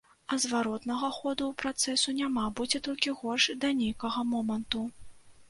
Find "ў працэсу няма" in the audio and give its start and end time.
1.49-2.47